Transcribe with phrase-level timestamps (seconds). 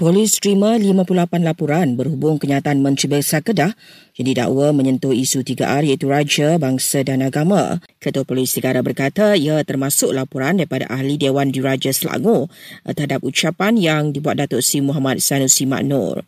[0.00, 3.76] Polis terima 58 laporan berhubung kenyataan Menteri Besar Kedah
[4.16, 7.84] yang didakwa menyentuh isu 3R iaitu Raja, Bangsa dan Agama.
[8.00, 12.48] Ketua Polis Negara berkata ia termasuk laporan daripada Ahli Dewan Diraja Selangor
[12.88, 16.24] terhadap ucapan yang dibuat Datuk Seri Muhammad Sanusi Maknur.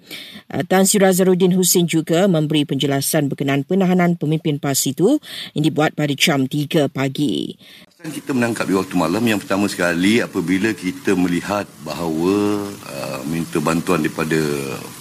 [0.69, 5.17] Tan Sri Razaruddin Hussein juga memberi penjelasan berkenaan penahanan pemimpin PAS itu
[5.57, 7.57] yang dibuat pada jam 3 pagi.
[8.03, 14.03] Kita menangkap di waktu malam yang pertama sekali apabila kita melihat bahawa uh, minta bantuan
[14.03, 14.43] daripada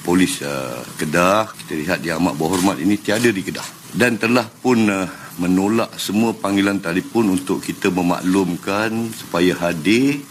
[0.05, 3.65] polis uh, Kedah, kita lihat dia amat berhormat ini tiada di Kedah.
[3.89, 5.09] Dan telah pun uh,
[5.41, 10.21] menolak semua panggilan telefon untuk kita memaklumkan supaya hadir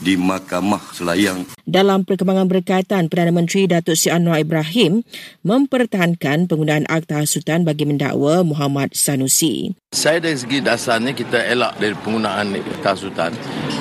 [0.00, 1.46] di Mahkamah Selayang.
[1.64, 5.06] Dalam perkembangan berkaitan, Perdana Menteri Datuk Seri Anwar Ibrahim
[5.44, 9.76] mempertahankan penggunaan akta hasutan bagi mendakwa Muhammad Sanusi.
[9.94, 13.32] Saya dari segi dasarnya kita elak dari penggunaan akta hasutan.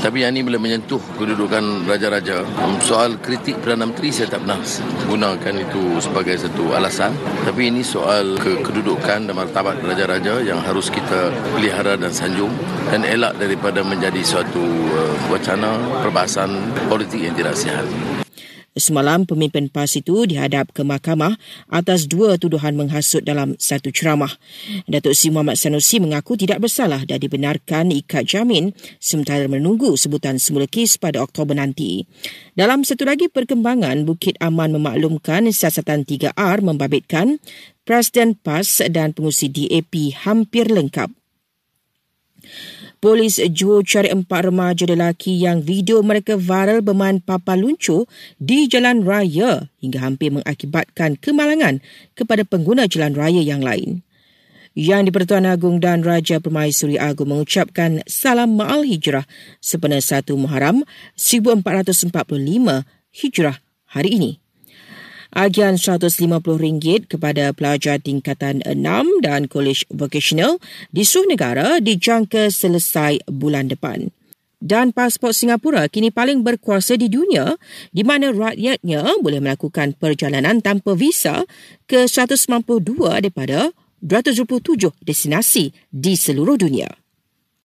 [0.04, 2.44] Tapi yang ini boleh menyentuh kedudukan raja-raja.
[2.84, 4.60] Soal kritik Perdana Menteri saya tak pernah
[5.08, 7.16] gunakan itu sebagai satu alasan.
[7.48, 12.52] Tapi ini soal kedudukan dan martabat raja-raja yang harus kita pelihara dan sanjung.
[12.92, 14.60] Dan elak daripada menjadi suatu
[14.92, 16.52] uh, wacana perbahasan
[16.92, 17.88] politik yang tidak sihat.
[18.74, 21.38] Semalam, pemimpin PAS itu dihadap ke mahkamah
[21.70, 24.34] atas dua tuduhan menghasut dalam satu ceramah.
[24.90, 30.66] Datuk Seri Muhammad Sanusi mengaku tidak bersalah dan dibenarkan ikat jamin sementara menunggu sebutan semula
[30.66, 32.10] kes pada Oktober nanti.
[32.58, 37.38] Dalam satu lagi perkembangan, Bukit Aman memaklumkan siasatan 3R membabitkan
[37.86, 41.14] Presiden PAS dan pengusi DAP hampir lengkap.
[43.04, 48.08] Polis jua cari empat remaja lelaki yang video mereka viral bermain papa luncur
[48.40, 51.84] di jalan raya hingga hampir mengakibatkan kemalangan
[52.16, 54.08] kepada pengguna jalan raya yang lain.
[54.72, 59.28] Yang di-Pertuan Agong dan Raja Permaisuri Agong mengucapkan salam ma'al hijrah
[59.60, 60.88] sepenuh satu Muharram
[61.20, 62.08] 1445
[63.20, 63.60] hijrah
[63.92, 64.42] hari ini
[65.34, 68.80] agian RM150 kepada pelajar tingkatan 6
[69.26, 70.62] dan kolej vocational
[70.94, 74.14] di seluruh negara dijangka selesai bulan depan.
[74.64, 77.60] Dan pasport Singapura kini paling berkuasa di dunia
[77.92, 81.44] di mana rakyatnya boleh melakukan perjalanan tanpa visa
[81.83, 82.71] ke 192
[83.20, 87.02] daripada 227 destinasi di seluruh dunia.